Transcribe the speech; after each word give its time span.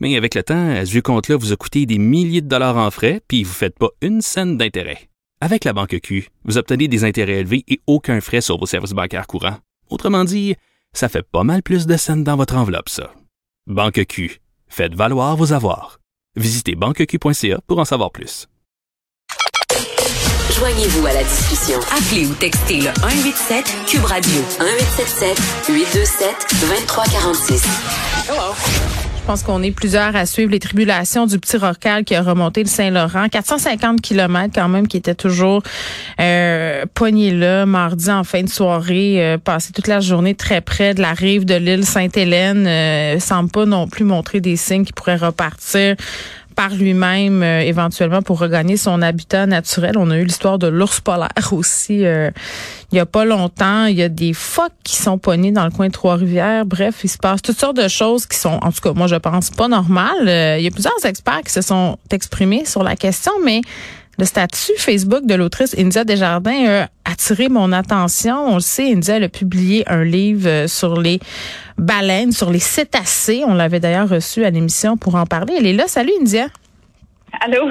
Mais 0.00 0.16
avec 0.16 0.34
le 0.34 0.42
temps, 0.42 0.84
ce 0.84 0.90
vieux 0.90 1.02
compte-là 1.02 1.36
vous 1.36 1.52
a 1.52 1.56
coûté 1.56 1.86
des 1.86 1.98
milliers 1.98 2.40
de 2.40 2.48
dollars 2.48 2.76
en 2.76 2.90
frais, 2.90 3.20
puis 3.28 3.44
vous 3.44 3.50
ne 3.50 3.54
faites 3.54 3.78
pas 3.78 3.90
une 4.00 4.22
scène 4.22 4.56
d'intérêt. 4.56 5.08
Avec 5.42 5.64
la 5.64 5.72
Banque 5.72 5.98
Q, 6.02 6.28
vous 6.44 6.58
obtenez 6.58 6.88
des 6.88 7.04
intérêts 7.04 7.40
élevés 7.40 7.64
et 7.68 7.80
aucun 7.86 8.20
frais 8.20 8.40
sur 8.40 8.58
vos 8.58 8.66
services 8.66 8.92
bancaires 8.92 9.26
courants. 9.26 9.58
Autrement 9.88 10.24
dit, 10.24 10.54
ça 10.92 11.08
fait 11.08 11.22
pas 11.22 11.44
mal 11.44 11.62
plus 11.62 11.86
de 11.86 11.96
scènes 11.96 12.24
dans 12.24 12.36
votre 12.36 12.56
enveloppe, 12.56 12.88
ça. 12.88 13.12
Banque 13.66 14.04
Q. 14.06 14.40
Faites 14.68 14.94
valoir 14.94 15.36
vos 15.36 15.52
avoirs. 15.52 16.00
Visitez 16.36 16.74
banqueq.ca 16.74 17.60
pour 17.66 17.78
en 17.78 17.84
savoir 17.84 18.10
plus. 18.10 18.46
Joignez-vous 20.56 21.06
à 21.06 21.12
la 21.14 21.24
discussion. 21.24 21.78
Appelez 21.90 22.26
ou 22.26 22.34
textez 22.34 22.80
le 22.80 22.92
187 23.00 23.64
Cube 23.86 24.04
Radio 24.04 24.40
1877 24.60 25.38
827 25.68 26.36
2346. 26.60 27.64
Je 28.26 28.99
pense 29.30 29.44
qu'on 29.44 29.62
est 29.62 29.70
plusieurs 29.70 30.16
à 30.16 30.26
suivre 30.26 30.50
les 30.50 30.58
tribulations 30.58 31.24
du 31.24 31.38
petit 31.38 31.56
Rorcal 31.56 32.02
qui 32.02 32.16
a 32.16 32.22
remonté 32.22 32.64
le 32.64 32.68
Saint-Laurent. 32.68 33.28
450 33.28 34.00
kilomètres 34.00 34.52
quand 34.56 34.68
même 34.68 34.88
qui 34.88 34.96
était 34.96 35.14
toujours 35.14 35.62
euh, 36.20 36.84
poigné 36.94 37.30
là, 37.30 37.64
mardi 37.64 38.10
en 38.10 38.24
fin 38.24 38.42
de 38.42 38.48
soirée, 38.48 39.24
euh, 39.24 39.38
passé 39.38 39.72
toute 39.72 39.86
la 39.86 40.00
journée 40.00 40.34
très 40.34 40.60
près 40.60 40.94
de 40.94 41.00
la 41.00 41.12
rive 41.12 41.44
de 41.44 41.54
l'île 41.54 41.86
Sainte-Hélène. 41.86 42.66
Euh, 42.66 43.20
semble 43.20 43.52
pas 43.52 43.66
non 43.66 43.86
plus 43.86 44.02
montrer 44.02 44.40
des 44.40 44.56
signes 44.56 44.84
qui 44.84 44.92
pourraient 44.92 45.14
repartir 45.14 45.94
par 46.54 46.74
lui-même 46.74 47.42
euh, 47.42 47.60
éventuellement 47.60 48.22
pour 48.22 48.38
regagner 48.38 48.76
son 48.76 49.02
habitat 49.02 49.46
naturel. 49.46 49.96
On 49.96 50.10
a 50.10 50.18
eu 50.18 50.24
l'histoire 50.24 50.58
de 50.58 50.66
l'ours 50.66 51.00
polaire 51.00 51.28
aussi 51.52 52.04
euh, 52.04 52.30
il 52.92 52.96
y 52.96 52.98
a 52.98 53.06
pas 53.06 53.24
longtemps. 53.24 53.86
Il 53.86 53.96
y 53.96 54.02
a 54.02 54.08
des 54.08 54.32
phoques 54.32 54.72
qui 54.82 54.96
sont 54.96 55.18
pognés 55.18 55.52
dans 55.52 55.64
le 55.64 55.70
coin 55.70 55.86
de 55.86 55.92
Trois-Rivières. 55.92 56.66
Bref, 56.66 57.00
il 57.04 57.08
se 57.08 57.18
passe 57.18 57.40
toutes 57.42 57.58
sortes 57.58 57.76
de 57.76 57.88
choses 57.88 58.26
qui 58.26 58.38
sont, 58.38 58.58
en 58.62 58.72
tout 58.72 58.80
cas, 58.80 58.92
moi 58.92 59.06
je 59.06 59.16
pense 59.16 59.50
pas 59.50 59.68
normales. 59.68 60.28
Euh, 60.28 60.58
il 60.58 60.64
y 60.64 60.66
a 60.66 60.70
plusieurs 60.70 61.04
experts 61.04 61.42
qui 61.44 61.52
se 61.52 61.62
sont 61.62 61.98
exprimés 62.10 62.64
sur 62.64 62.82
la 62.82 62.96
question, 62.96 63.32
mais 63.44 63.60
le 64.20 64.26
statut 64.26 64.76
Facebook 64.76 65.24
de 65.24 65.34
l'autrice 65.34 65.74
India 65.78 66.04
Desjardins 66.04 66.82
a 66.82 67.10
attiré 67.10 67.48
mon 67.48 67.72
attention. 67.72 68.36
On 68.48 68.54
le 68.56 68.60
sait, 68.60 68.92
India 68.92 69.16
elle 69.16 69.24
a 69.24 69.28
publié 69.30 69.82
un 69.88 70.04
livre 70.04 70.66
sur 70.66 71.00
les 71.00 71.20
baleines, 71.78 72.30
sur 72.30 72.50
les 72.50 72.58
cétacés. 72.58 73.42
On 73.46 73.54
l'avait 73.54 73.80
d'ailleurs 73.80 74.10
reçu 74.10 74.44
à 74.44 74.50
l'émission 74.50 74.98
pour 74.98 75.14
en 75.14 75.24
parler. 75.24 75.54
Elle 75.58 75.66
est 75.66 75.72
là. 75.72 75.88
Salut 75.88 76.12
India. 76.20 76.48
Allô? 77.40 77.66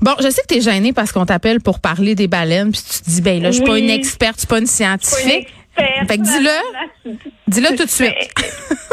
Bon, 0.00 0.12
je 0.22 0.30
sais 0.30 0.42
que 0.42 0.54
tu 0.54 0.58
es 0.58 0.60
gênée 0.60 0.92
parce 0.92 1.10
qu'on 1.10 1.26
t'appelle 1.26 1.60
pour 1.60 1.80
parler 1.80 2.14
des 2.14 2.28
baleines, 2.28 2.70
puis 2.70 2.80
tu 2.80 3.00
te 3.00 3.10
dis, 3.10 3.20
ben 3.20 3.42
là, 3.42 3.50
je 3.50 3.56
suis 3.56 3.64
pas 3.64 3.78
une 3.78 3.90
experte, 3.90 4.36
je 4.36 4.40
suis 4.40 4.46
pas 4.46 4.58
une 4.58 4.66
scientifique. 4.66 5.48
Fait 5.76 6.18
que 6.18 6.22
dis-le. 6.22 7.16
Dis-le 7.48 7.76
tout 7.76 7.84
de 7.84 7.90
suite. 7.90 8.14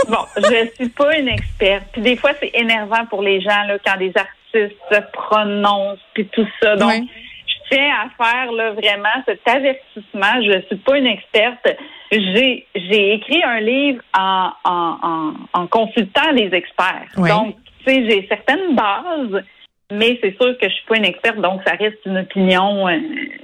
bon, 0.08 0.26
je 0.38 0.68
suis 0.76 0.90
pas 0.90 1.16
une 1.16 1.28
experte. 1.28 1.84
Puis 1.94 2.02
des 2.02 2.16
fois, 2.16 2.32
c'est 2.40 2.52
énervant 2.56 3.06
pour 3.08 3.22
les 3.22 3.40
gens 3.40 3.64
là, 3.68 3.78
quand 3.86 3.98
des 3.98 4.12
artistes 4.16 4.41
se 4.54 5.02
prononcent 5.14 6.00
puis 6.14 6.28
tout 6.28 6.48
ça. 6.62 6.76
Donc, 6.76 7.04
je 7.48 7.76
tiens 7.76 7.94
à 8.06 8.24
faire 8.24 8.52
là, 8.52 8.72
vraiment 8.72 9.24
cet 9.26 9.48
avertissement. 9.48 10.42
Je 10.42 10.62
suis 10.68 10.78
pas 10.78 10.98
une 10.98 11.08
experte. 11.08 11.68
J'ai 12.12 12.68
j'ai 12.76 13.14
écrit 13.14 13.42
un 13.44 13.60
livre 13.60 14.02
en, 14.18 14.52
en, 14.64 14.98
en, 15.02 15.34
en 15.62 15.68
consultant 15.68 16.34
des 16.34 16.54
experts. 16.54 17.10
Donc, 17.18 17.56
tu 17.86 17.94
sais, 17.94 18.10
j'ai 18.10 18.28
certaines 18.28 18.76
bases 18.76 19.44
mais 19.92 20.18
c'est 20.22 20.36
sûr 20.38 20.58
que 20.58 20.68
je 20.68 20.74
suis 20.74 20.86
pas 20.88 20.98
une 20.98 21.06
experte, 21.06 21.38
donc 21.42 21.62
ça 21.66 21.74
reste 21.76 21.98
une 22.06 22.18
opinion 22.18 22.88
euh, 22.88 22.98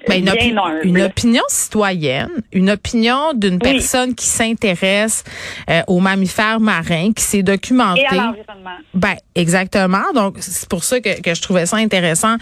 ben, 0.08 0.19
une, 0.19 0.25
bien 0.25 0.81
une 0.84 1.02
opinion 1.02 1.44
citoyenne, 1.50 2.30
une 2.53 2.69
opinion 2.69 3.34
d'une 3.34 3.59
personne 3.59 4.16
qui 4.16 4.25
s'intéresse 4.25 5.24
euh, 5.69 5.81
aux 5.88 6.00
mammifères 6.00 6.59
marins, 6.59 7.12
qui 7.13 7.24
s'est 7.24 7.44
documentée. 7.44 8.02
Et 8.02 8.08
à 8.08 8.16
l'environnement. 8.16 8.78
Ben 8.94 9.16
exactement. 9.35 10.03
Donc 10.13 10.38
c'est 10.40 10.69
pour 10.69 10.84
ça 10.84 11.02
que, 11.02 11.22
que 11.22 11.35
je 11.35 11.41
trouvais 11.41 11.66
ça 11.66 11.78
intéressant 11.78 12.38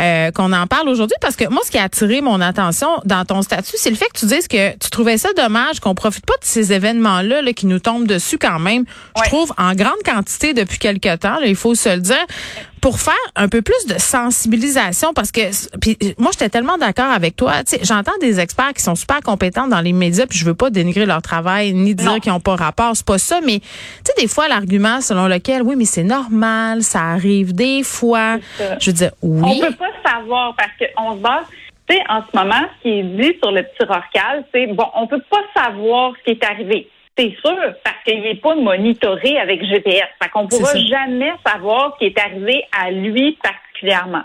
euh, 0.00 0.30
qu'on 0.32 0.52
en 0.52 0.66
parle 0.66 0.88
aujourd'hui, 0.88 1.16
parce 1.20 1.36
que 1.36 1.48
moi 1.48 1.62
ce 1.64 1.70
qui 1.70 1.78
a 1.78 1.84
attiré 1.84 2.20
mon 2.20 2.40
attention 2.40 2.88
dans 3.04 3.24
ton 3.24 3.42
statut, 3.42 3.76
c'est 3.76 3.90
le 3.90 3.96
fait 3.96 4.06
que 4.12 4.18
tu 4.18 4.26
dises 4.26 4.48
que 4.48 4.72
tu 4.72 4.90
trouvais 4.90 5.16
ça 5.16 5.30
dommage 5.34 5.80
qu'on 5.80 5.94
profite 5.94 6.26
pas 6.26 6.34
de 6.34 6.44
ces 6.44 6.72
événements-là 6.72 7.42
là, 7.42 7.52
qui 7.52 7.66
nous 7.66 7.78
tombent 7.78 8.06
dessus 8.06 8.38
quand 8.38 8.58
même. 8.58 8.84
Je 9.16 9.28
trouve 9.28 9.52
en 9.56 9.74
grande 9.74 10.02
quantité 10.04 10.52
depuis 10.52 10.78
quelque 10.78 11.16
temps. 11.16 11.40
Là, 11.40 11.46
il 11.46 11.56
faut 11.56 11.74
se 11.74 11.88
le 11.88 12.00
dire 12.00 12.26
pour 12.86 13.00
faire 13.00 13.14
un 13.34 13.48
peu 13.48 13.62
plus 13.62 13.86
de 13.88 13.98
sensibilisation 13.98 15.12
parce 15.12 15.32
que 15.32 15.40
puis 15.80 15.98
moi 16.18 16.30
j'étais 16.30 16.48
tellement 16.48 16.78
d'accord 16.78 17.10
avec 17.10 17.34
toi, 17.34 17.54
j'entends 17.82 18.16
des 18.20 18.38
experts 18.38 18.74
qui 18.74 18.82
sont 18.84 18.94
super 18.94 19.22
compétents 19.22 19.66
dans 19.66 19.80
les 19.80 19.92
médias 19.92 20.24
puis 20.28 20.38
je 20.38 20.44
veux 20.44 20.54
pas 20.54 20.70
dénigrer 20.70 21.04
leur 21.04 21.20
travail 21.20 21.72
ni 21.72 21.96
dire 21.96 22.20
qu'ils 22.20 22.30
ont 22.30 22.38
pas 22.38 22.54
rapport, 22.54 22.94
c'est 22.94 23.04
pas 23.04 23.18
ça 23.18 23.40
mais 23.44 23.58
tu 23.58 23.66
sais 24.04 24.12
des 24.16 24.28
fois 24.28 24.46
l'argument 24.46 25.00
selon 25.00 25.26
lequel 25.26 25.62
oui 25.62 25.74
mais 25.76 25.84
c'est 25.84 26.04
normal, 26.04 26.84
ça 26.84 27.00
arrive 27.00 27.56
des 27.56 27.82
fois. 27.82 28.36
Je 28.78 28.90
veux 28.90 28.96
dire 28.96 29.10
oui. 29.20 29.62
On 29.64 29.66
peut 29.66 29.74
pas 29.74 30.08
savoir 30.08 30.54
parce 30.54 30.70
qu'on 30.78 31.16
se 31.16 31.18
base 31.20 31.46
tu 31.88 31.96
sais, 31.96 32.02
en 32.08 32.20
ce 32.20 32.36
moment, 32.36 32.68
ce 32.78 32.82
qui 32.82 32.98
est 32.98 33.02
dit 33.02 33.38
sur 33.40 33.52
le 33.52 33.62
petit 33.62 33.84
Rorcal, 33.84 34.44
c'est 34.52 34.66
bon, 34.68 34.86
on 34.94 35.06
peut 35.06 35.22
pas 35.30 35.42
savoir 35.54 36.14
ce 36.18 36.24
qui 36.24 36.30
est 36.38 36.44
arrivé. 36.44 36.88
C'est 37.18 37.34
sûr, 37.44 37.56
parce 37.82 37.96
qu'il 38.04 38.20
n'est 38.20 38.34
pas 38.34 38.54
monitoré 38.54 39.38
avec 39.38 39.64
GPS. 39.64 40.04
Fait 40.22 40.28
qu'on 40.30 40.46
pourra 40.46 40.76
jamais 40.76 41.32
savoir 41.46 41.94
ce 41.94 41.98
qui 41.98 42.04
est 42.06 42.18
arrivé 42.18 42.64
à 42.78 42.90
lui 42.90 43.38
particulièrement. 43.42 44.22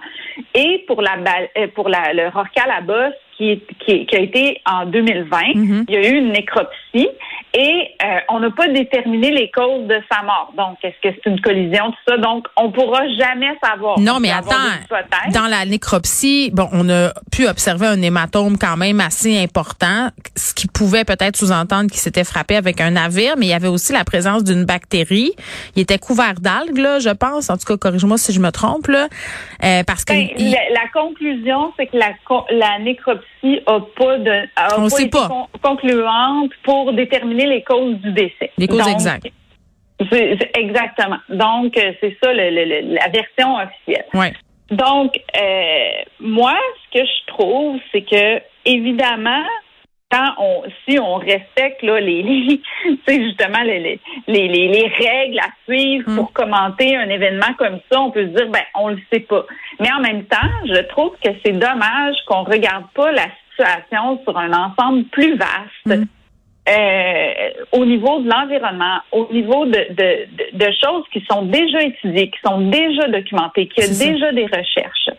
Et 0.54 0.84
pour 0.88 1.02
la 1.02 1.18
euh, 1.58 1.68
pour 1.74 1.88
la, 1.88 2.14
le 2.14 2.28
Rorcal 2.28 2.70
à 2.70 2.82
bosse 2.82 3.14
qui, 3.38 3.62
qui, 3.86 4.06
qui, 4.06 4.16
a 4.16 4.20
été 4.20 4.62
en 4.66 4.86
2020, 4.86 5.38
mm-hmm. 5.38 5.86
il 5.88 5.94
y 5.94 5.98
a 5.98 6.10
eu 6.10 6.18
une 6.18 6.32
nécropsie 6.32 7.10
et 7.54 7.96
euh, 8.02 8.20
on 8.30 8.40
n'a 8.40 8.50
pas 8.52 8.68
déterminé 8.70 9.30
les 9.32 9.52
causes 9.52 9.86
de 9.88 10.02
sa 10.10 10.24
mort. 10.24 10.54
Donc, 10.56 10.78
est-ce 10.84 10.96
que 11.02 11.16
c'est 11.16 11.30
une 11.30 11.42
collision, 11.42 11.92
tout 11.92 11.98
ça? 12.08 12.18
Donc, 12.18 12.48
on 12.56 12.72
pourra 12.72 13.08
jamais 13.10 13.52
savoir. 13.62 14.00
Non, 14.00 14.20
mais 14.22 14.32
attends, 14.32 14.56
dans 15.34 15.48
la 15.48 15.66
nécropsie, 15.66 16.50
bon, 16.54 16.70
on 16.72 16.90
a 16.90 17.12
pu 17.32 17.48
observer 17.48 17.88
un 17.88 18.02
hématome 18.02 18.58
quand 18.58 18.78
même 18.78 19.02
assez 19.02 19.38
important, 19.38 20.10
ce 20.36 20.54
qui 20.54 20.68
pouvait 20.68 21.04
peut-être 21.04 21.36
sous-entendre 21.36 21.90
qu'il 21.90 22.00
s'était 22.00 22.24
frappé 22.24 22.56
avec 22.56 22.80
un 22.80 22.92
navire, 22.92 23.36
mais 23.38 23.48
il 23.48 23.50
y 23.50 23.54
avait 23.54 23.68
aussi 23.68 23.92
la 23.92 24.06
présence 24.06 24.46
d'une 24.46 24.64
bactérie. 24.64 25.32
Il 25.76 25.82
était 25.82 26.00
couvert 26.00 26.36
d'algues, 26.40 26.78
là, 26.78 27.00
je 27.00 27.10
pense. 27.10 27.50
En 27.50 27.58
tout 27.58 27.66
cas, 27.66 27.76
corrige-moi 27.76 28.18
si 28.18 28.32
je 28.32 28.40
me 28.40 28.52
trompe, 28.52 28.88
là. 28.88 29.08
Euh, 29.64 29.84
parce 29.86 30.06
que... 30.06 30.14
Ben, 30.14 30.30
la, 30.38 30.88
conclusion, 30.94 31.74
c'est 31.78 31.88
que 31.88 31.98
la, 31.98 32.12
la 32.52 32.80
nécropsie 32.80 33.26
a 33.44 33.80
pas 33.80 34.18
de... 34.18 34.48
A 34.56 34.80
on 34.80 34.84
pas 34.84 34.90
sait 34.90 35.10
pas. 35.10 35.48
concluante 35.62 36.52
pour 36.64 36.94
déterminer 36.94 37.46
les 37.46 37.64
causes 37.64 37.98
du 37.98 38.12
décès. 38.12 38.52
Les 38.58 38.68
causes 38.68 38.88
exactes. 38.88 39.28
exactement. 40.56 41.20
Donc, 41.30 41.78
euh, 41.78 41.94
c'est 42.00 42.18
ça 42.24 42.34
la 42.34 43.08
version 43.10 43.56
officielle. 43.56 44.06
Ouais. 44.14 44.34
Donc, 44.72 45.14
euh, 45.36 45.90
moi, 46.20 46.56
ce 46.84 47.00
que 47.00 47.06
je 47.06 47.28
trouve, 47.28 47.80
c'est 47.92 48.04
que, 48.04 48.42
évidemment, 48.66 49.44
quand 50.12 50.34
on, 50.38 50.64
si 50.88 51.00
on 51.00 51.16
respecte 51.16 51.82
là, 51.84 52.00
les, 52.00 52.22
les 52.24 52.62
justement 53.08 53.62
les, 53.64 54.00
les, 54.28 54.48
les, 54.48 54.88
règles 54.88 55.40
à 55.40 55.50
suivre 55.66 56.10
mm. 56.10 56.16
pour 56.16 56.34
commenter 56.34 56.96
un 56.98 57.10
événement 57.10 57.54
comme 57.58 57.80
ça, 57.92 58.02
on 58.02 58.12
peut 58.12 58.28
se 58.28 58.36
dire 58.36 58.50
ben 58.50 58.64
on 58.76 58.90
le 58.90 59.00
sait 59.12 59.22
pas. 59.22 59.46
Mais 59.80 59.92
en 59.92 60.02
même 60.02 60.26
temps, 60.26 60.38
je 60.66 60.82
trouve 60.90 61.12
que 61.24 61.32
c'est 61.46 61.54
dommage 61.54 62.16
qu'on 62.28 62.44
regarde 62.44 62.86
pas 62.94 63.12
la 63.12 63.28
situation 63.62 64.20
sur 64.24 64.38
un 64.38 64.52
ensemble 64.54 65.04
plus 65.06 65.38
vaste. 65.38 65.86
Mm. 65.86 66.04
Euh, 66.70 67.50
au 67.72 67.86
niveau 67.86 68.20
de 68.20 68.30
l'environnement, 68.30 69.00
au 69.12 69.28
niveau 69.32 69.66
de, 69.66 69.72
de, 69.72 70.58
de, 70.58 70.72
choses 70.80 71.04
qui 71.12 71.26
sont 71.28 71.42
déjà 71.42 71.82
étudiées, 71.82 72.30
qui 72.30 72.40
sont 72.46 72.62
déjà 72.70 73.08
documentées, 73.08 73.68
qui 73.68 73.82
a 73.82 73.88
déjà 73.88 74.32
des 74.32 74.46
recherches. 74.46 75.10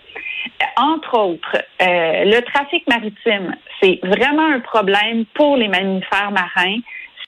Entre 0.76 1.18
autres, 1.18 1.56
euh, 1.82 2.24
le 2.26 2.40
trafic 2.42 2.88
maritime, 2.88 3.56
c'est 3.82 3.98
vraiment 4.04 4.46
un 4.46 4.60
problème 4.60 5.24
pour 5.34 5.56
les 5.56 5.66
mammifères 5.66 6.30
marins. 6.30 6.78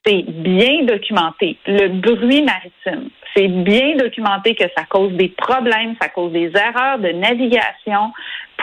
C'est 0.06 0.22
bien 0.22 0.84
documenté. 0.84 1.56
Le 1.66 1.88
bruit 1.88 2.42
maritime, 2.42 3.08
c'est 3.34 3.48
bien 3.48 3.96
documenté 3.96 4.54
que 4.54 4.64
ça 4.76 4.84
cause 4.84 5.12
des 5.14 5.28
problèmes, 5.28 5.96
ça 6.00 6.08
cause 6.08 6.32
des 6.32 6.52
erreurs 6.54 6.98
de 6.98 7.08
navigation, 7.08 8.12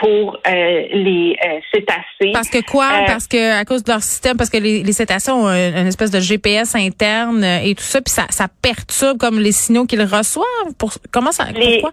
pour 0.02 0.36
euh, 0.46 0.82
les 0.92 1.36
euh, 1.44 1.60
cétacés. 1.72 2.32
Parce 2.32 2.50
que 2.50 2.60
quoi? 2.68 2.86
Euh, 2.86 3.06
parce 3.06 3.28
que 3.28 3.60
à 3.60 3.64
cause 3.64 3.84
de 3.84 3.92
leur 3.92 4.02
système, 4.02 4.36
parce 4.36 4.50
que 4.50 4.56
les, 4.56 4.82
les 4.82 4.92
cétacés 4.92 5.30
ont 5.30 5.46
une, 5.46 5.86
espèce 5.86 6.10
de 6.10 6.18
GPS 6.18 6.74
interne 6.74 7.44
et 7.44 7.74
tout 7.76 7.84
ça, 7.84 8.00
puis 8.00 8.10
ça, 8.12 8.26
ça 8.30 8.46
perturbe 8.62 9.18
comme 9.18 9.38
les 9.38 9.52
signaux 9.52 9.86
qu'ils 9.86 10.02
reçoivent. 10.02 10.74
Pour 10.76 10.92
comment 11.12 11.30
ça? 11.30 11.44
pourquoi? 11.54 11.92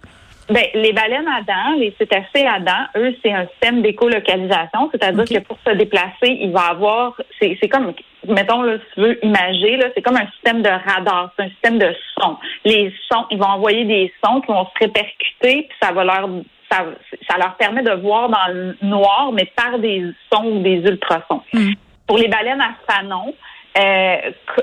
Ben, 0.50 0.66
les 0.74 0.94
baleines 0.94 1.28
à 1.28 1.44
dents, 1.44 1.78
les 1.78 1.94
cétacés 2.00 2.48
à 2.48 2.60
dents, 2.60 2.88
eux, 2.98 3.16
c'est 3.24 3.32
un 3.32 3.46
système 3.50 3.84
d'écolocalisation, 3.84 4.90
c'est-à-dire 4.92 5.26
que 5.26 5.46
pour 5.46 5.60
se 5.64 5.76
déplacer, 5.76 6.40
il 6.42 6.52
va 6.52 6.70
avoir, 6.72 7.22
c'est, 7.40 7.56
c'est 7.62 7.68
comme, 7.68 7.94
mettons, 8.28 8.64
là, 8.64 8.78
si 8.80 8.96
tu 8.96 9.02
veux 9.02 9.24
imager, 9.24 9.78
là, 9.78 9.90
c'est 9.94 10.02
comme 10.02 10.18
un 10.18 10.28
système 10.32 10.64
de 10.64 10.70
radar, 10.70 11.32
c'est 11.38 11.46
un 11.46 11.50
système 11.50 11.78
de 11.78 11.94
son. 12.20 12.38
Les 12.66 12.92
sons, 13.12 13.26
ils 13.30 13.38
vont 13.38 13.46
envoyer 13.46 13.86
des 13.86 14.12
sons 14.26 14.42
qui 14.42 14.52
vont 14.52 14.66
se 14.66 14.80
répercuter, 14.80 15.68
puis 15.70 15.78
ça 15.80 15.92
va 15.92 16.04
leur, 16.04 16.28
ça, 16.70 16.86
ça 17.28 17.38
leur 17.38 17.56
permet 17.56 17.84
de 17.84 17.92
voir 17.92 18.30
dans 18.30 18.54
le 18.54 18.78
noir, 18.82 19.32
mais 19.34 19.46
par 19.56 19.80
des 19.80 20.04
sons 20.32 20.46
ou 20.46 20.60
des 20.62 20.78
ultrasons. 20.78 21.42
Hmm. 21.54 21.72
Pour 22.08 22.18
les 22.18 22.28
baleines 22.28 22.62
à 22.62 22.74
fanon, 22.92 23.34
euh, 23.78 24.18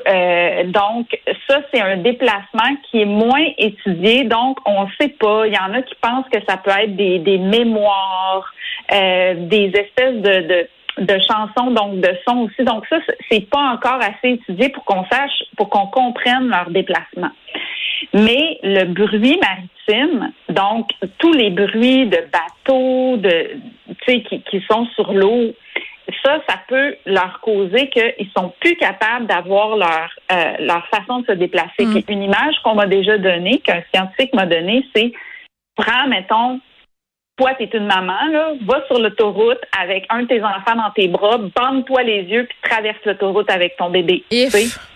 euh, 0.08 0.64
donc, 0.64 1.19
ça, 1.49 1.61
c'est 1.73 1.81
un 1.81 1.99
déplacement 1.99 2.76
qui 2.85 3.03
est 3.03 3.06
moins 3.06 3.44
étudié. 3.56 4.25
Donc, 4.25 4.58
on 4.67 4.85
ne 4.85 4.91
sait 5.00 5.08
pas. 5.08 5.47
Il 5.47 5.55
y 5.55 5.58
en 5.58 5.73
a 5.73 5.82
qui 5.82 5.94
pensent 6.00 6.26
que 6.32 6.38
ça 6.49 6.56
peut 6.56 6.70
être 6.70 6.97
des, 6.97 7.19
des 7.20 7.38
mémoires, 7.38 8.52
euh, 8.93 9.35
des 9.47 9.73
espèces 9.75 10.17
de, 10.17 10.49
de, 10.49 10.69
de, 10.99 11.19
chansons, 11.20 11.70
donc 11.70 12.00
de 12.00 12.11
sons 12.26 12.49
aussi. 12.49 12.64
Donc, 12.64 12.85
ça, 12.88 12.99
c'est 13.31 13.49
pas 13.49 13.70
encore 13.73 14.00
assez 14.00 14.35
étudié 14.35 14.70
pour 14.70 14.85
qu'on 14.85 15.05
sache, 15.06 15.44
pour 15.56 15.70
qu'on 15.70 15.87
comprenne 15.87 16.49
leur 16.49 16.70
déplacement. 16.70 17.31
Mais 18.12 18.59
le 18.62 18.85
bruit 18.85 19.38
maritime, 19.41 19.69
donc 20.49 20.88
tous 21.19 21.33
les 21.33 21.50
bruits 21.50 22.06
de 22.06 22.19
bateaux, 22.33 23.17
de, 23.17 23.50
tu 23.87 24.12
sais, 24.12 24.23
qui, 24.23 24.43
qui 24.43 24.61
sont 24.71 24.87
sur 24.94 25.12
l'eau, 25.12 25.55
ça, 26.25 26.38
ça 26.49 26.61
peut 26.69 26.97
leur 27.05 27.41
causer 27.41 27.88
qu'ils 27.88 28.31
sont 28.37 28.53
plus 28.61 28.77
capables 28.77 29.27
d'avoir 29.27 29.77
leur 29.77 30.11
euh, 30.33 30.53
leur 30.61 30.87
façon 30.88 31.21
de 31.21 31.27
se 31.27 31.33
déplacer. 31.33 31.85
Mm. 31.85 32.03
Puis 32.03 32.05
une 32.09 32.23
image 32.23 32.55
qu'on 32.62 32.75
m'a 32.75 32.87
déjà 32.87 33.19
donnée, 33.19 33.59
qu'un 33.59 33.83
scientifique 33.93 34.35
m'a 34.35 34.47
donnée, 34.47 34.85
c'est 34.94 35.12
prends, 35.77 36.06
mettons, 36.09 36.61
toi, 37.37 37.55
tu 37.55 37.65
es 37.65 37.71
une 37.75 37.87
maman, 37.87 38.19
là, 38.31 38.53
va 38.65 38.87
sur 38.87 38.99
l'autoroute 38.99 39.61
avec 39.79 40.06
un 40.09 40.23
de 40.23 40.27
tes 40.27 40.43
enfants 40.43 40.75
dans 40.75 40.91
tes 40.94 41.09
bras, 41.09 41.38
bande-toi 41.38 42.03
les 42.03 42.23
yeux, 42.23 42.47
puis 42.49 42.59
traverse 42.62 42.99
l'autoroute 43.05 43.50
avec 43.50 43.77
ton 43.77 43.91
bébé. 43.91 44.25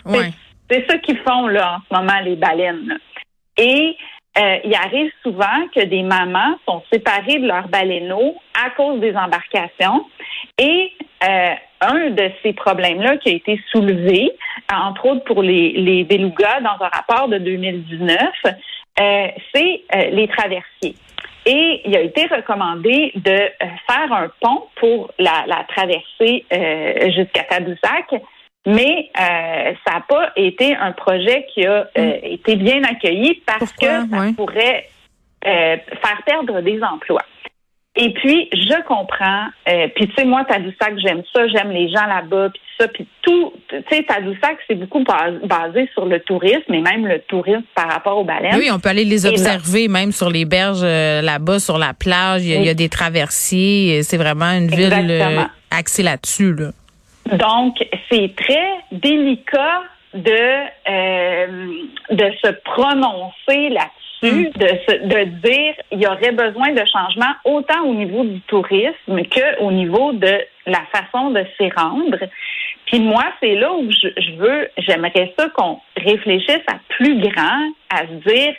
Ouais. 0.07 0.31
C'est 0.71 0.87
ça 0.89 0.99
qu'ils 0.99 1.19
font 1.19 1.49
là 1.49 1.77
en 1.77 1.79
ce 1.89 2.01
moment, 2.01 2.21
les 2.25 2.37
baleines. 2.37 2.99
Et 3.59 3.97
euh, 4.39 4.59
il 4.65 4.75
arrive 4.75 5.11
souvent 5.23 5.67
que 5.75 5.85
des 5.85 6.03
mamans 6.03 6.57
sont 6.67 6.83
séparées 6.93 7.39
de 7.39 7.47
leurs 7.47 7.69
baleineaux 7.69 8.37
à 8.55 8.71
cause 8.71 9.01
des 9.01 9.15
embarcations. 9.17 10.07
Et 10.59 10.93
euh, 11.25 11.55
un 11.81 12.11
de 12.11 12.31
ces 12.43 12.53
problèmes-là 12.53 13.17
qui 13.17 13.31
a 13.31 13.33
été 13.33 13.61
soulevé, 13.73 14.33
entre 14.73 15.07
autres 15.07 15.25
pour 15.25 15.43
les, 15.43 15.73
les 15.73 16.05
belugas 16.05 16.61
dans 16.61 16.85
un 16.85 16.89
rapport 16.89 17.29
de 17.29 17.39
2019, 17.39 18.31
euh, 19.01 19.29
c'est 19.55 19.83
euh, 19.95 20.11
les 20.11 20.29
traversiers. 20.29 20.95
Et 21.47 21.81
il 21.87 21.97
a 21.97 22.01
été 22.01 22.27
recommandé 22.27 23.13
de 23.15 23.31
euh, 23.31 23.67
faire 23.89 24.13
un 24.13 24.31
pont 24.41 24.65
pour 24.77 25.11
la, 25.19 25.45
la 25.47 25.65
traversée 25.65 26.45
jusqu'à 27.17 27.45
Tadoussac, 27.45 28.15
mais 28.67 29.11
euh, 29.19 29.73
ça 29.87 29.95
n'a 29.95 30.01
pas 30.09 30.33
été 30.37 30.75
un 30.77 30.93
projet 30.93 31.47
qui 31.55 31.65
a 31.67 31.89
euh, 31.99 32.19
été 32.23 32.57
bien 32.57 32.83
accueilli 32.85 33.43
parce 33.47 33.59
Pourquoi? 33.73 34.03
que 34.05 34.11
ça 34.11 34.33
pourrait 34.37 34.89
euh, 35.47 35.77
faire 36.03 36.23
perdre 36.27 36.61
des 36.61 36.81
emplois. 36.83 37.23
Et 37.97 38.13
puis, 38.13 38.49
je 38.53 38.83
comprends. 38.87 39.47
Euh, 39.69 39.89
puis, 39.97 40.07
tu 40.09 40.15
sais, 40.15 40.25
moi, 40.25 40.45
Tadoussac, 40.45 40.95
j'aime 41.05 41.23
ça. 41.35 41.49
J'aime 41.49 41.71
les 41.73 41.89
gens 41.89 42.07
là-bas. 42.07 42.51
Puis 42.51 42.63
ça. 42.79 42.87
Puis 42.87 43.05
tout. 43.21 43.53
Tu 43.69 43.77
sais, 43.91 44.05
Tadoussac, 44.05 44.59
c'est 44.69 44.77
beaucoup 44.77 45.03
bas- 45.03 45.33
basé 45.43 45.91
sur 45.93 46.07
le 46.07 46.21
tourisme 46.21 46.73
et 46.73 46.81
même 46.81 47.05
le 47.07 47.19
tourisme 47.23 47.65
par 47.75 47.91
rapport 47.91 48.17
aux 48.19 48.25
baleines. 48.25 48.55
Oui, 48.57 48.71
on 48.73 48.79
peut 48.79 48.91
aller 48.91 49.05
les 49.05 49.19
là- 49.25 49.31
observer 49.31 49.89
même 49.89 50.13
sur 50.13 50.31
les 50.31 50.45
berges 50.45 50.83
euh, 50.85 51.21
là-bas, 51.21 51.59
sur 51.59 51.79
la 51.79 51.93
plage. 51.93 52.43
Il 52.45 52.51
y 52.51 52.53
a, 52.55 52.57
Oui. 52.59 52.63
il 52.63 52.67
y 52.67 52.71
a 52.71 52.75
des 52.75 52.89
traversiers. 52.89 54.03
C'est 54.05 54.19
vraiment 54.19 54.53
une 54.53 54.69
ville 54.69 54.93
euh, 55.11 55.43
axée 55.73 56.05
là-dessus. 56.05 56.55
Là. 56.55 56.71
Donc, 57.33 57.77
c'est 58.11 58.35
très 58.37 58.75
délicat 58.93 59.83
de 60.15 60.65
euh, 60.89 61.47
de 62.11 62.33
se 62.43 62.51
prononcer 62.65 63.69
là-dessus, 63.69 64.51
de 64.57 64.67
se, 64.67 65.07
de 65.07 65.25
dire 65.41 65.75
il 65.93 66.01
y 66.01 66.07
aurait 66.07 66.33
besoin 66.33 66.73
de 66.73 66.83
changements 66.93 67.35
autant 67.45 67.85
au 67.85 67.95
niveau 67.95 68.25
du 68.25 68.41
tourisme 68.43 69.23
que 69.31 69.61
au 69.61 69.71
niveau 69.71 70.13
de 70.13 70.41
la 70.67 70.83
façon 70.93 71.31
de 71.31 71.45
s'y 71.57 71.71
rendre. 71.71 72.19
Puis 72.87 72.99
moi, 72.99 73.25
c'est 73.41 73.55
là 73.55 73.73
où 73.73 73.89
je, 73.91 74.09
je 74.21 74.33
veux, 74.33 74.69
j'aimerais 74.79 75.33
ça 75.39 75.49
qu'on 75.51 75.79
réfléchisse 75.97 76.65
à 76.67 76.79
plus 76.89 77.21
grand, 77.21 77.71
à 77.91 78.01
se 78.01 78.29
dire 78.29 78.55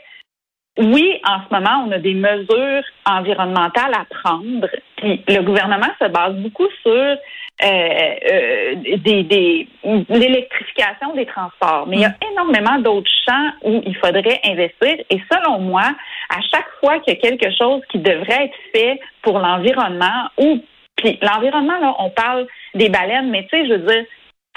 oui, 0.81 1.19
en 1.25 1.39
ce 1.48 1.54
moment, 1.54 1.86
on 1.88 1.92
a 1.92 2.00
des 2.00 2.13
mesures 2.13 2.83
environnementales 3.06 3.94
à 3.94 4.06
prendre. 4.06 4.68
Puis 4.98 5.24
le 5.28 5.42
gouvernement 5.42 5.89
se 6.01 6.07
base 6.07 6.36
beaucoup 6.36 6.68
sur 6.81 6.92
euh, 6.92 7.18
euh, 7.63 8.75
des, 8.98 9.24
des, 9.24 9.68
l'électrification 10.10 11.13
des 11.16 11.25
transports. 11.25 11.86
Mais 11.88 11.98
il 11.98 12.01
y 12.01 12.06
a 12.06 12.16
énormément 12.31 12.80
d'autres 12.80 13.12
champs 13.25 13.51
où 13.63 13.81
il 13.86 13.95
faudrait 13.98 14.39
investir. 14.44 14.95
Et 15.10 15.22
selon 15.31 15.60
moi, 15.60 15.83
à 16.30 16.42
chaque 16.51 16.69
fois 16.80 17.00
qu'il 17.00 17.13
y 17.13 17.18
a 17.18 17.19
quelque 17.19 17.54
chose 17.56 17.81
qui 17.92 18.00
devrait 18.00 18.45
être 18.45 18.57
fait 18.74 19.00
pour 19.22 19.39
l'environnement 19.39 20.30
ou 20.38 20.63
puis 20.98 21.18
l'environnement, 21.22 21.80
là, 21.80 21.95
on 22.00 22.10
parle 22.10 22.48
des 22.75 22.89
baleines, 22.89 23.30
mais 23.30 23.48
tu 23.48 23.57
sais, 23.57 23.68
je 23.68 23.74
veux 23.74 23.88
dire, 23.88 24.06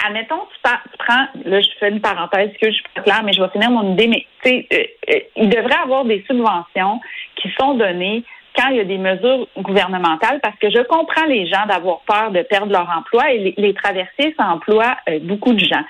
admettons, 0.05 0.41
tu, 0.53 0.61
par- 0.61 0.83
tu 0.83 0.97
prends, 0.97 1.27
là, 1.45 1.61
je 1.61 1.69
fais 1.79 1.89
une 1.89 2.01
parenthèse, 2.01 2.51
que 2.61 2.67
je 2.67 2.75
suis 2.75 2.83
pas 2.93 3.01
claire, 3.01 3.23
mais 3.23 3.33
je 3.33 3.41
vais 3.41 3.49
finir 3.49 3.71
mon 3.71 3.93
idée, 3.93 4.07
mais 4.07 4.25
euh, 4.47 4.83
euh, 5.09 5.19
il 5.35 5.49
devrait 5.49 5.81
avoir 5.83 6.05
des 6.05 6.23
subventions 6.27 6.99
qui 7.35 7.49
sont 7.59 7.75
données 7.75 8.23
quand 8.57 8.69
il 8.69 8.77
y 8.77 8.79
a 8.79 8.85
des 8.85 8.97
mesures 8.97 9.47
gouvernementales, 9.57 10.39
parce 10.41 10.57
que 10.59 10.69
je 10.69 10.81
comprends 10.83 11.25
les 11.25 11.45
gens 11.47 11.65
d'avoir 11.67 11.99
peur 12.07 12.31
de 12.31 12.41
perdre 12.41 12.71
leur 12.71 12.89
emploi 12.89 13.31
et 13.31 13.39
les, 13.39 13.53
les 13.57 13.73
traversiers, 13.73 14.33
ça 14.37 14.47
emploie 14.47 14.95
euh, 15.09 15.19
beaucoup 15.21 15.53
de 15.53 15.59
gens. 15.59 15.83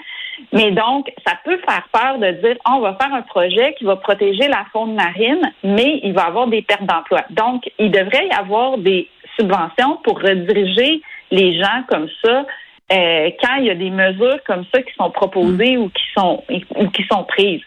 Mais 0.52 0.72
donc, 0.72 1.12
ça 1.26 1.34
peut 1.46 1.58
faire 1.58 1.88
peur 1.94 2.18
de 2.18 2.32
dire, 2.42 2.58
on 2.68 2.80
va 2.80 2.96
faire 2.96 3.14
un 3.14 3.22
projet 3.22 3.74
qui 3.78 3.86
va 3.86 3.96
protéger 3.96 4.48
la 4.48 4.66
faune 4.74 4.96
marine, 4.96 5.42
mais 5.64 6.02
il 6.04 6.14
va 6.14 6.26
avoir 6.26 6.48
des 6.48 6.62
pertes 6.62 6.86
d'emploi. 6.86 7.22
Donc, 7.30 7.70
il 7.80 7.92
devrait 7.92 8.28
y 8.28 8.34
avoir 8.34 8.78
des 8.78 9.08
subventions 9.38 9.98
pour 10.04 10.20
rediriger 10.20 11.02
les 11.32 11.58
gens 11.58 11.84
comme 11.88 12.08
ça 12.24 12.46
euh, 12.92 13.32
quand 13.42 13.56
il 13.60 13.66
y 13.66 13.70
a 13.70 13.76
des 13.76 13.90
mesures 13.90 14.40
comme 14.46 14.66
ça 14.74 14.82
qui 14.82 14.94
sont 14.94 15.10
proposées 15.10 15.78
ou 15.78 15.90
qui 15.90 16.04
sont 16.16 16.44
ou 16.50 16.88
qui 16.90 17.04
sont 17.12 17.24
prises. 17.24 17.62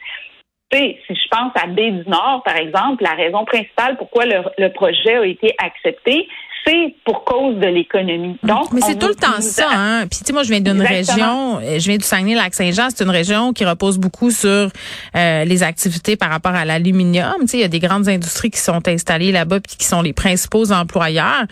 Si 0.70 0.98
je 1.08 1.28
pense 1.30 1.52
à 1.54 1.66
Baie 1.66 1.90
du 1.90 2.08
Nord, 2.08 2.42
par 2.44 2.56
exemple, 2.56 3.02
la 3.02 3.14
raison 3.14 3.44
principale 3.46 3.96
pourquoi 3.96 4.26
le, 4.26 4.42
le 4.58 4.70
projet 4.72 5.16
a 5.16 5.24
été 5.24 5.54
accepté, 5.58 6.28
c'est 6.66 6.94
pour 7.04 7.24
cause 7.24 7.56
de 7.56 7.66
l'économie. 7.66 8.36
Donc, 8.42 8.72
Mais 8.72 8.80
c'est 8.82 8.98
tout 8.98 9.08
le 9.08 9.14
temps 9.14 9.40
ça. 9.40 9.68
Hein? 9.72 10.06
Puis 10.10 10.20
tu 10.20 10.26
sais, 10.26 10.32
moi, 10.32 10.42
je 10.42 10.50
viens 10.50 10.60
d'une 10.60 10.82
région, 10.82 11.58
euh, 11.58 11.78
je 11.78 11.88
viens 11.88 11.96
du 11.96 12.04
Saguenay-Lac-Saint-Jean. 12.04 12.88
C'est 12.90 13.04
une 13.04 13.10
région 13.10 13.52
qui 13.52 13.64
repose 13.64 13.98
beaucoup 13.98 14.30
sur 14.30 14.48
euh, 15.16 15.44
les 15.44 15.62
activités 15.62 16.16
par 16.16 16.30
rapport 16.30 16.54
à 16.54 16.64
l'aluminium. 16.64 17.36
Tu 17.40 17.46
sais, 17.48 17.56
il 17.58 17.60
y 17.60 17.64
a 17.64 17.68
des 17.68 17.78
grandes 17.78 18.08
industries 18.08 18.50
qui 18.50 18.60
sont 18.60 18.86
installées 18.86 19.32
là-bas 19.32 19.60
puis 19.60 19.76
qui 19.76 19.86
sont 19.86 20.02
les 20.02 20.12
principaux 20.12 20.70
employeurs. 20.72 21.44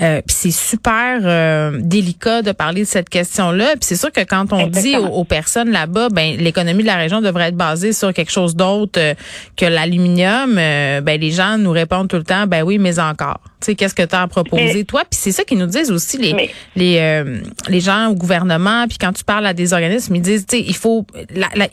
Euh, 0.00 0.22
puis 0.26 0.34
c'est 0.34 0.50
super 0.50 1.20
euh, 1.24 1.78
délicat 1.80 2.42
de 2.42 2.52
parler 2.52 2.82
de 2.82 2.86
cette 2.86 3.08
question-là. 3.08 3.72
Puis 3.72 3.80
c'est 3.82 3.96
sûr 3.96 4.10
que 4.10 4.22
quand 4.22 4.52
on 4.52 4.66
dit 4.66 4.96
aux 4.96 5.24
personnes 5.24 5.70
là-bas, 5.70 6.08
ben 6.10 6.36
l'économie 6.38 6.82
de 6.82 6.88
la 6.88 6.96
région 6.96 7.20
devrait 7.20 7.48
être 7.48 7.56
basée 7.56 7.92
sur 7.92 8.12
quelque 8.14 8.32
chose 8.32 8.56
d'autre 8.56 8.98
euh, 8.98 9.14
que 9.56 9.66
l'aluminium, 9.66 10.56
euh, 10.58 11.00
ben 11.00 11.20
les 11.20 11.30
gens 11.30 11.58
nous 11.58 11.72
répondent 11.72 12.08
tout 12.08 12.16
le 12.16 12.24
temps, 12.24 12.46
ben 12.46 12.62
oui, 12.62 12.78
mais 12.78 12.98
encore. 12.98 13.40
Tu 13.60 13.66
sais, 13.66 13.74
qu'est-ce 13.74 13.94
que 13.94 14.02
tu 14.04 14.14
as 14.14 14.22
à 14.22 14.26
proposer 14.26 14.72
Mais- 14.74 14.84
toi? 14.84 15.02
Puis 15.08 15.18
c'est 15.20 15.32
ça 15.32 15.44
qu'ils 15.44 15.58
nous 15.58 15.66
disent 15.66 15.90
aussi 15.90 16.16
les 16.16 16.32
Mais- 16.32 16.50
les 16.76 16.96
euh, 16.98 17.40
les 17.68 17.80
gens 17.80 18.08
au 18.08 18.14
gouvernement. 18.14 18.86
Puis 18.88 18.96
quand 18.98 19.12
tu 19.12 19.22
parles 19.22 19.46
à 19.46 19.52
des 19.52 19.72
organismes, 19.72 20.16
ils 20.16 20.22
disent, 20.22 20.46
tu 20.46 20.56
sais, 20.58 20.64
il 20.66 20.74
faut 20.76 21.06
la 21.34 21.48
la, 21.54 21.68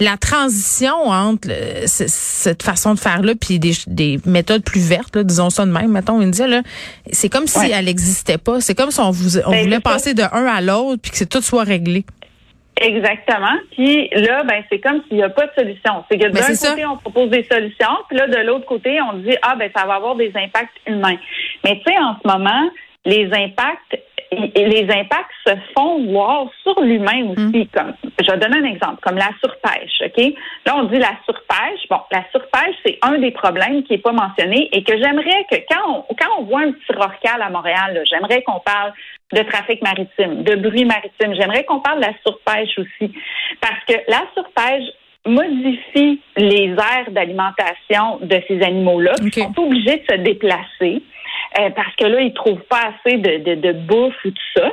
la 0.00 0.16
transition 0.18 0.94
entre 1.08 1.48
le- 1.48 1.86
c- 1.86 2.06
cette 2.08 2.62
façon 2.62 2.94
de 2.94 2.98
faire 3.00 3.22
là 3.22 3.34
puis 3.34 3.58
des, 3.58 3.72
des 3.86 4.20
méthodes 4.26 4.62
plus 4.64 4.80
vertes, 4.80 5.16
là, 5.16 5.24
disons 5.24 5.50
ça 5.50 5.64
de 5.64 5.70
même. 5.72 5.90
Mettons, 5.92 6.20
ils 6.20 6.30
disaient 6.30 6.48
là, 6.48 6.62
c'est 7.10 7.28
comme 7.28 7.46
si 7.46 7.58
Ouais. 7.58 7.70
elle 7.72 7.86
n'existait 7.86 8.38
pas. 8.38 8.60
C'est 8.60 8.74
comme 8.74 8.90
si 8.90 9.00
on, 9.00 9.10
vous, 9.10 9.38
on 9.38 9.50
Ben, 9.50 9.62
voulait 9.64 9.76
ça. 9.76 9.80
passer 9.80 10.14
de 10.14 10.22
un 10.22 10.44
à 10.46 10.60
l'autre 10.60 11.00
puis 11.02 11.10
que 11.10 11.16
c'est 11.16 11.26
tout 11.28 11.40
soit 11.42 11.64
réglé. 11.64 12.04
Exactement. 12.80 13.56
Puis 13.72 14.08
là, 14.12 14.42
ben 14.44 14.62
c'est 14.70 14.80
comme 14.80 15.02
s'il 15.08 15.18
n'y 15.18 15.22
a 15.22 15.28
pas 15.28 15.46
de 15.46 15.52
solution. 15.56 16.04
C'est 16.10 16.18
que 16.18 16.24
Ben, 16.24 16.32
d'un 16.32 16.54
ça. 16.54 16.70
côté, 16.70 16.86
on 16.86 16.96
propose 16.96 17.30
des 17.30 17.44
solutions, 17.44 17.96
puis 18.08 18.18
là, 18.18 18.26
de 18.26 18.38
l'autre 18.46 18.66
côté, 18.66 19.00
on 19.00 19.14
dit 19.18 19.36
ah 19.42 19.54
ben 19.56 19.70
ça 19.74 19.86
va 19.86 19.94
avoir 19.94 20.16
des 20.16 20.32
impacts 20.34 20.76
humains. 20.86 21.18
Mais 21.64 21.80
tu 21.84 21.92
sais, 21.92 21.98
en 21.98 22.16
ce 22.22 22.26
moment, 22.28 22.70
les 23.04 23.26
impacts 23.32 23.98
les 24.56 24.86
impacts 24.90 25.30
se 25.46 25.52
font 25.76 26.04
voir 26.10 26.48
sur 26.62 26.80
l'humain 26.80 27.28
aussi. 27.30 27.68
Comme 27.68 27.94
je 28.20 28.30
vais 28.30 28.38
donner 28.38 28.58
un 28.58 28.64
exemple, 28.64 28.96
comme 29.02 29.16
la 29.16 29.30
surpêche. 29.40 30.02
Ok, 30.04 30.34
là 30.66 30.76
on 30.76 30.84
dit 30.84 30.98
la 30.98 31.12
surpêche. 31.24 31.88
Bon, 31.88 32.00
la 32.10 32.24
surpêche 32.32 32.74
c'est 32.84 32.98
un 33.02 33.18
des 33.18 33.30
problèmes 33.30 33.82
qui 33.84 33.94
est 33.94 33.98
pas 33.98 34.12
mentionné 34.12 34.68
et 34.72 34.82
que 34.82 34.96
j'aimerais 34.96 35.46
que 35.50 35.56
quand 35.70 36.04
on, 36.08 36.14
quand 36.14 36.30
on 36.38 36.44
voit 36.44 36.62
un 36.62 36.72
petit 36.72 36.92
rorcal 36.96 37.42
à 37.42 37.50
Montréal, 37.50 38.02
j'aimerais 38.10 38.42
qu'on 38.42 38.60
parle 38.60 38.92
de 39.32 39.42
trafic 39.42 39.82
maritime, 39.82 40.42
de 40.42 40.56
bruit 40.56 40.84
maritime. 40.84 41.34
J'aimerais 41.34 41.64
qu'on 41.64 41.80
parle 41.80 42.00
de 42.00 42.06
la 42.06 42.14
surpêche 42.24 42.78
aussi, 42.78 43.12
parce 43.60 43.84
que 43.86 43.94
la 44.08 44.22
surpêche 44.34 44.90
modifie 45.26 46.20
les 46.36 46.70
aires 46.70 47.10
d'alimentation 47.10 48.18
de 48.20 48.40
ces 48.46 48.62
animaux-là. 48.62 49.14
Ils 49.22 49.32
sont 49.32 49.58
obligés 49.58 49.98
de 49.98 50.04
se 50.10 50.16
déplacer 50.18 51.02
euh, 51.58 51.70
parce 51.70 51.94
que 51.96 52.04
là, 52.04 52.20
ils 52.20 52.34
trouvent 52.34 52.66
pas 52.68 52.92
assez 52.92 53.16
de, 53.16 53.38
de, 53.38 53.54
de 53.54 53.72
bouffe 53.72 54.24
ou 54.24 54.30
tout 54.30 54.60
ça. 54.60 54.72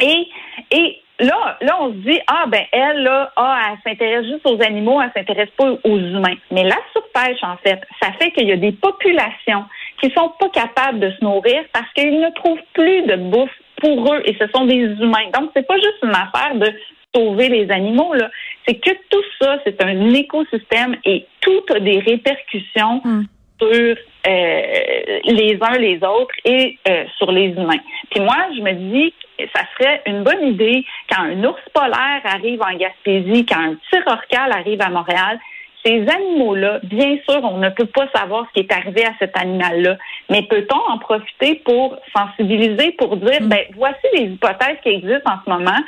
Et, 0.00 0.28
et 0.70 1.02
là, 1.20 1.56
là, 1.60 1.76
on 1.80 1.92
se 1.92 1.98
dit, 1.98 2.18
ah, 2.26 2.44
ben, 2.48 2.64
elle, 2.72 3.02
là, 3.02 3.32
ah, 3.36 3.70
elle 3.70 3.78
s'intéresse 3.90 4.26
juste 4.26 4.46
aux 4.46 4.60
animaux, 4.62 5.00
elle 5.00 5.10
s'intéresse 5.14 5.50
pas 5.56 5.72
aux 5.84 5.98
humains. 5.98 6.36
Mais 6.50 6.64
la 6.64 6.76
surpêche, 6.92 7.42
en 7.42 7.56
fait, 7.58 7.80
ça 8.02 8.12
fait 8.12 8.30
qu'il 8.32 8.48
y 8.48 8.52
a 8.52 8.56
des 8.56 8.72
populations 8.72 9.64
qui 10.00 10.10
sont 10.10 10.32
pas 10.38 10.48
capables 10.50 11.00
de 11.00 11.10
se 11.10 11.24
nourrir 11.24 11.64
parce 11.72 11.90
qu'ils 11.94 12.20
ne 12.20 12.30
trouvent 12.30 12.60
plus 12.74 13.02
de 13.02 13.16
bouffe 13.16 13.50
pour 13.80 14.14
eux 14.14 14.22
et 14.24 14.36
ce 14.38 14.46
sont 14.54 14.64
des 14.66 14.76
humains. 14.76 15.30
Donc, 15.38 15.50
c'est 15.54 15.66
pas 15.66 15.76
juste 15.76 15.98
une 16.02 16.10
affaire 16.10 16.54
de 16.54 16.72
sauver 17.14 17.48
les 17.48 17.70
animaux, 17.70 18.14
là. 18.14 18.30
C'est 18.66 18.74
que 18.74 18.90
tout 19.08 19.22
ça, 19.40 19.58
c'est 19.64 19.82
un 19.82 20.12
écosystème 20.12 20.96
et 21.04 21.26
tout 21.40 21.62
a 21.74 21.80
des 21.80 22.00
répercussions 22.00 23.00
hmm. 23.04 23.22
sur 23.60 23.96
euh, 24.26 25.20
les 25.24 25.58
uns 25.60 25.78
les 25.78 25.96
autres 26.02 26.34
et 26.44 26.78
euh, 26.88 27.04
sur 27.16 27.30
les 27.30 27.48
humains. 27.48 27.80
Puis 28.10 28.20
moi, 28.20 28.36
je 28.56 28.60
me 28.60 28.72
dis 28.72 29.14
ça 29.54 29.62
serait 29.76 30.02
une 30.06 30.22
bonne 30.22 30.46
idée 30.46 30.84
quand 31.10 31.22
un 31.22 31.44
ours 31.44 31.62
polaire 31.72 32.20
arrive 32.24 32.62
en 32.62 32.76
Gaspésie, 32.76 33.46
quand 33.46 33.60
un 33.60 33.76
rorcal 34.06 34.52
arrive 34.52 34.80
à 34.80 34.90
Montréal, 34.90 35.38
ces 35.84 36.04
animaux-là, 36.08 36.80
bien 36.82 37.16
sûr, 37.28 37.40
on 37.44 37.58
ne 37.58 37.68
peut 37.68 37.86
pas 37.86 38.08
savoir 38.12 38.46
ce 38.48 38.54
qui 38.54 38.66
est 38.66 38.72
arrivé 38.72 39.04
à 39.04 39.12
cet 39.20 39.36
animal-là, 39.38 39.96
mais 40.28 40.42
peut-on 40.42 40.92
en 40.92 40.98
profiter 40.98 41.62
pour 41.64 41.96
sensibiliser, 42.14 42.92
pour 42.92 43.16
dire, 43.16 43.40
mm. 43.42 43.48
ben, 43.48 43.64
voici 43.76 44.06
les 44.14 44.24
hypothèses 44.24 44.78
qui 44.82 44.88
existent 44.88 45.30
en 45.32 45.38
ce 45.44 45.50
moment. 45.50 45.78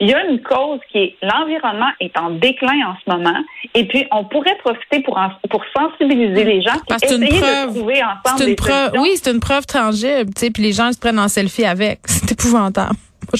Il 0.00 0.08
y 0.08 0.14
a 0.14 0.24
une 0.26 0.42
cause 0.42 0.80
qui 0.90 0.98
est 0.98 1.16
l'environnement 1.22 1.90
est 2.00 2.16
en 2.18 2.30
déclin 2.30 2.88
en 2.88 2.94
ce 3.04 3.16
moment, 3.16 3.38
et 3.74 3.86
puis 3.86 4.06
on 4.10 4.24
pourrait 4.24 4.56
profiter 4.58 5.00
pour 5.00 5.20
pour 5.50 5.62
sensibiliser 5.76 6.44
les 6.44 6.62
gens, 6.62 6.72
puis 6.88 6.96
essayer 7.00 7.18
de 7.40 7.66
trouver 7.72 8.02
ensemble 8.02 8.44
des 8.44 8.54
preuve, 8.56 8.92
Oui, 8.98 9.12
c'est 9.14 9.30
une 9.30 9.40
preuve 9.40 9.66
tangible, 9.66 10.34
tu 10.34 10.40
sais, 10.40 10.50
puis 10.50 10.64
les 10.64 10.72
gens 10.72 10.92
se 10.92 10.98
prennent 10.98 11.20
en 11.20 11.28
selfie 11.28 11.64
avec. 11.64 12.00
C'est 12.06 12.32
épouvantable. 12.32 12.96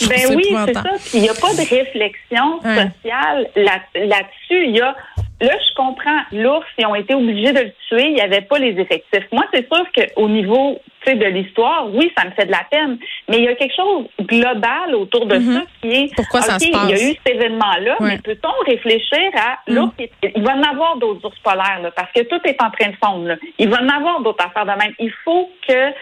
ben 0.08 0.36
oui, 0.36 0.44
c'est 0.48 0.72
ça. 0.72 0.82
il 1.12 1.20
n'y 1.22 1.28
a 1.28 1.34
pas 1.34 1.52
de 1.52 1.68
réflexion 1.68 2.58
sociale 2.62 3.48
là-dessus. 3.54 4.66
il 4.66 4.76
y 4.76 4.80
a 4.80 4.96
Là, 5.44 5.52
je 5.58 5.74
comprends, 5.74 6.20
l'ours, 6.32 6.66
ils 6.78 6.86
ont 6.86 6.94
été 6.94 7.14
obligés 7.14 7.52
de 7.52 7.60
le 7.60 7.72
tuer, 7.88 8.08
il 8.08 8.14
n'y 8.14 8.20
avait 8.20 8.42
pas 8.42 8.58
les 8.58 8.80
effectifs. 8.80 9.26
Moi, 9.32 9.44
c'est 9.52 9.66
sûr 9.68 9.84
qu'au 9.92 10.28
niveau 10.28 10.80
de 11.06 11.26
l'histoire, 11.26 11.86
oui, 11.92 12.10
ça 12.16 12.24
me 12.24 12.30
fait 12.30 12.46
de 12.46 12.50
la 12.50 12.64
peine, 12.70 12.98
mais 13.28 13.38
il 13.38 13.44
y 13.44 13.48
a 13.48 13.54
quelque 13.54 13.74
chose 13.76 14.06
global 14.22 14.94
autour 14.94 15.26
de 15.26 15.36
mm-hmm. 15.36 15.54
ça 15.54 15.60
qui 15.82 15.88
est 15.90 16.14
Pourquoi 16.14 16.40
ça 16.40 16.58
se 16.58 16.70
passe? 16.70 16.88
il 16.88 16.90
y 16.90 16.92
a 16.92 17.10
eu 17.10 17.14
cet 17.14 17.34
événement-là, 17.34 17.96
mais 18.00 18.18
peut-on 18.18 18.64
réfléchir 18.64 19.30
à 19.34 19.58
mm. 19.70 19.74
l'ours? 19.74 19.92
Il 20.34 20.42
va 20.42 20.54
en 20.54 20.62
avoir 20.62 20.96
d'autres 20.96 21.26
ours 21.26 21.38
polaires, 21.40 21.80
là, 21.82 21.90
parce 21.90 22.10
que 22.12 22.22
tout 22.22 22.40
est 22.44 22.60
en 22.62 22.70
train 22.70 22.90
de 22.90 22.96
fondre. 22.96 23.36
Il 23.58 23.68
va 23.68 23.82
en 23.82 23.88
avoir 23.88 24.22
d'autres 24.22 24.44
affaires 24.46 24.64
de 24.64 24.82
même. 24.82 24.94
Il 24.98 25.12
faut 25.24 25.50
que 25.68 25.92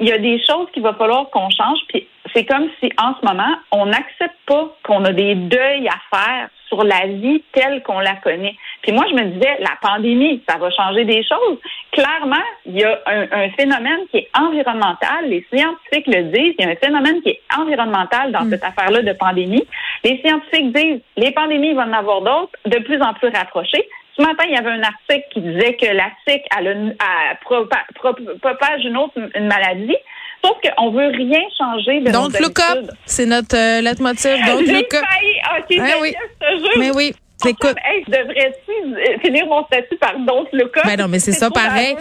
il 0.00 0.08
y 0.08 0.12
a 0.12 0.18
des 0.18 0.42
choses 0.44 0.66
qu'il 0.72 0.82
va 0.82 0.94
falloir 0.94 1.28
qu'on 1.30 1.50
change. 1.50 1.78
Puis 1.88 2.08
c'est 2.34 2.44
comme 2.44 2.68
si 2.80 2.90
en 2.98 3.14
ce 3.20 3.26
moment, 3.26 3.54
on 3.72 3.86
n'accepte 3.86 4.36
pas 4.46 4.76
qu'on 4.84 5.04
a 5.04 5.12
des 5.12 5.34
deuils 5.34 5.88
à 5.88 6.16
faire 6.16 6.48
sur 6.68 6.84
la 6.84 7.06
vie 7.06 7.42
telle 7.52 7.82
qu'on 7.82 7.98
la 7.98 8.14
connaît. 8.16 8.54
Puis 8.82 8.92
moi, 8.92 9.04
je 9.10 9.14
me 9.14 9.24
disais, 9.24 9.56
la 9.58 9.76
pandémie, 9.82 10.40
ça 10.48 10.56
va 10.56 10.70
changer 10.70 11.04
des 11.04 11.22
choses. 11.24 11.58
Clairement, 11.90 12.36
il 12.64 12.78
y 12.78 12.84
a 12.84 12.98
un, 13.06 13.50
phénomène 13.50 14.06
qui 14.10 14.18
est 14.18 14.28
environnemental. 14.38 15.26
Les 15.26 15.44
scientifiques 15.52 16.06
le 16.06 16.24
disent. 16.30 16.54
Il 16.58 16.64
y 16.64 16.68
a 16.68 16.70
un 16.70 16.76
phénomène 16.76 17.20
qui 17.22 17.30
est 17.30 17.40
environnemental 17.58 18.30
dans 18.30 18.44
mm. 18.44 18.50
cette 18.50 18.64
affaire-là 18.64 19.02
de 19.02 19.12
pandémie. 19.12 19.66
Les 20.04 20.20
scientifiques 20.24 20.72
disent, 20.72 21.00
les 21.16 21.32
pandémies, 21.32 21.70
il 21.70 21.76
va 21.76 21.86
en 21.86 21.92
avoir 21.92 22.20
d'autres, 22.20 22.52
de 22.66 22.78
plus 22.78 23.02
en 23.02 23.14
plus 23.14 23.28
rapprochées. 23.28 23.86
Ce 24.16 24.22
matin, 24.22 24.44
il 24.46 24.54
y 24.54 24.58
avait 24.58 24.70
un 24.70 24.82
article 24.82 25.26
qui 25.32 25.40
disait 25.40 25.74
que 25.74 25.86
la 25.86 26.10
SIC 26.26 26.42
propage 28.40 28.84
une 28.84 28.96
autre 28.96 29.14
une 29.34 29.46
maladie. 29.46 29.96
Sauf 30.42 30.56
qu'on 30.62 30.90
veut 30.90 31.08
rien 31.08 31.40
changer 31.58 32.00
de 32.00 32.10
Donc, 32.10 32.38
look 32.40 32.58
up, 32.60 32.90
c'est 33.04 33.26
notre 33.26 33.56
euh, 33.56 33.80
leitmotiv. 33.80 34.30
Donc, 34.46 34.66
look 34.66 34.94
up. 34.94 35.02
OK, 35.58 35.76
ah, 35.80 35.84
oui. 36.00 36.14
Mais 36.78 36.90
oui. 36.90 37.14
Écoute. 37.48 37.76
Hey, 37.84 38.04
je 38.06 38.10
devrais 38.10 39.18
finir 39.22 39.46
mon 39.46 39.64
statut 39.64 39.96
par 39.96 40.12
Don't 40.18 40.46
Look 40.52 40.76
Up? 40.76 40.84
Ben 40.84 40.98
non, 40.98 41.08
mais 41.08 41.18
c'est 41.18 41.32
ça, 41.32 41.50
pareil. 41.50 41.96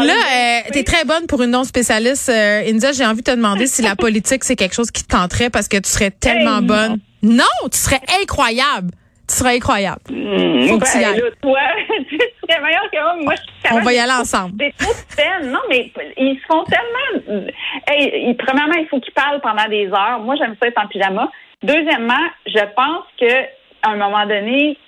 Là, 0.00 0.12
euh, 0.12 0.70
tu 0.72 0.78
es 0.78 0.84
très 0.84 1.04
bonne 1.04 1.26
pour 1.26 1.42
une 1.42 1.50
non-spécialiste. 1.50 2.28
Euh, 2.28 2.68
India, 2.68 2.92
j'ai 2.92 3.06
envie 3.06 3.22
de 3.22 3.30
te 3.30 3.30
demander 3.30 3.66
si 3.66 3.82
la 3.82 3.96
politique, 3.96 4.44
c'est 4.44 4.56
quelque 4.56 4.74
chose 4.74 4.90
qui 4.90 5.04
te 5.04 5.08
tenterait 5.08 5.50
parce 5.50 5.68
que 5.68 5.78
tu 5.78 5.88
serais 5.88 6.10
tellement 6.10 6.60
bonne. 6.60 6.98
Non. 7.22 7.44
tu 7.70 7.78
serais 7.78 8.00
incroyable. 8.20 8.90
Tu 9.28 9.36
serais 9.36 9.56
incroyable. 9.56 10.00
Mmh, 10.10 10.68
Faut 10.68 10.78
que 10.78 10.90
tu 10.90 10.98
y 10.98 11.00
ben, 11.00 11.12
ailles. 11.14 11.20
Là, 11.20 11.30
toi, 11.40 11.60
tu 12.08 12.18
serais 12.18 12.60
meilleur 12.60 12.90
que 12.92 12.98
moi. 12.98 13.16
moi 13.22 13.34
je 13.34 13.51
On 13.72 13.80
va 13.80 13.92
y 13.92 13.98
aller 13.98 14.12
ensemble. 14.12 14.54
C'est 14.60 14.74
trop 14.78 14.92
de 14.92 15.16
peine. 15.16 15.50
Non, 15.50 15.60
mais 15.68 15.92
ils 16.16 16.38
font 16.46 16.64
tellement. 16.64 17.46
Hey, 17.88 18.34
premièrement, 18.34 18.74
il 18.74 18.86
faut 18.88 19.00
qu'ils 19.00 19.14
parlent 19.14 19.40
pendant 19.40 19.68
des 19.68 19.86
heures. 19.86 20.20
Moi, 20.20 20.36
j'aime 20.36 20.56
ça 20.60 20.68
être 20.68 20.82
en 20.82 20.86
pyjama. 20.86 21.30
Deuxièmement, 21.62 22.26
je 22.46 22.64
pense 22.74 23.04
que 23.20 23.44
à 23.82 23.90
un 23.90 23.96
moment 23.96 24.26
donné, 24.26 24.78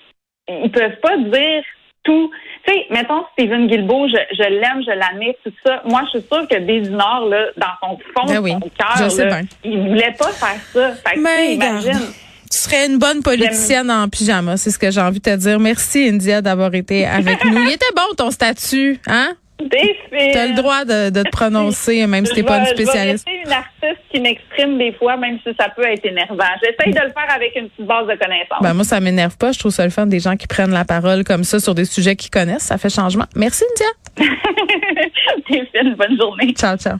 ils 0.48 0.70
peuvent 0.70 0.98
pas 1.00 1.16
dire 1.16 1.62
tout. 2.04 2.30
Tu 2.66 2.72
sais, 2.72 2.86
mettons 2.90 3.24
Stephen 3.32 3.66
Guilbeault, 3.66 4.08
je, 4.08 4.36
je 4.36 4.48
l'aime, 4.48 4.82
je 4.86 4.90
l'admire, 4.90 5.34
tout 5.44 5.52
ça. 5.64 5.82
Moi, 5.84 6.02
je 6.04 6.18
suis 6.18 6.28
sûre 6.28 6.46
que 6.48 6.88
Nord, 6.90 7.28
là, 7.28 7.46
dans 7.56 7.66
son 7.80 7.98
fond, 8.14 8.26
ben 8.26 8.60
son 8.60 8.70
cœur, 8.70 9.38
il 9.64 9.88
voulait 9.88 10.14
pas 10.18 10.28
faire 10.28 10.60
ça. 10.72 10.92
Fait 10.92 11.14
que, 11.16 11.52
imagine. 11.52 12.12
Tu 12.54 12.60
serais 12.60 12.86
une 12.86 12.98
bonne 12.98 13.20
politicienne 13.20 13.90
en 13.90 14.08
pyjama, 14.08 14.56
c'est 14.56 14.70
ce 14.70 14.78
que 14.78 14.88
j'ai 14.92 15.00
envie 15.00 15.18
de 15.18 15.24
te 15.24 15.34
dire. 15.36 15.58
Merci, 15.58 16.08
India, 16.08 16.40
d'avoir 16.40 16.72
été 16.72 17.04
avec 17.04 17.44
nous. 17.44 17.58
Il 17.58 17.72
était 17.72 17.84
bon 17.96 18.14
ton 18.16 18.30
statut, 18.30 19.00
hein? 19.08 19.32
Tu 19.58 20.38
as 20.38 20.46
le 20.46 20.54
droit 20.54 20.84
de, 20.84 21.10
de 21.10 21.22
te 21.24 21.30
prononcer, 21.30 22.06
même 22.06 22.24
si 22.24 22.32
tu 22.32 22.40
n'es 22.40 22.46
pas 22.46 22.60
une 22.60 22.66
spécialiste. 22.66 23.26
Je 23.26 23.32
vais 23.32 23.42
une 23.44 23.52
artiste 23.52 24.02
qui 24.12 24.20
m'exprime 24.20 24.78
des 24.78 24.92
fois, 24.92 25.16
même 25.16 25.40
si 25.44 25.52
ça 25.58 25.68
peut 25.74 25.82
être 25.82 26.04
énervant. 26.04 26.44
J'essaye 26.62 26.92
de 26.94 27.00
le 27.00 27.12
faire 27.12 27.34
avec 27.34 27.56
une 27.56 27.68
petite 27.70 27.86
base 27.88 28.06
de 28.06 28.14
connaissances. 28.14 28.62
Ben, 28.62 28.72
moi, 28.72 28.84
ça 28.84 29.00
m'énerve 29.00 29.36
pas. 29.36 29.50
Je 29.50 29.58
trouve 29.58 29.72
ça 29.72 29.82
le 29.82 29.90
fun 29.90 30.06
des 30.06 30.20
gens 30.20 30.36
qui 30.36 30.46
prennent 30.46 30.70
la 30.72 30.84
parole 30.84 31.24
comme 31.24 31.42
ça 31.42 31.58
sur 31.58 31.74
des 31.74 31.86
sujets 31.86 32.14
qu'ils 32.14 32.30
connaissent. 32.30 32.62
Ça 32.62 32.78
fait 32.78 32.90
changement. 32.90 33.26
Merci, 33.34 33.64
India. 33.72 34.28
T'es 35.48 35.82
bonne 35.96 36.16
journée. 36.16 36.54
Ciao, 36.54 36.76
ciao. 36.76 36.98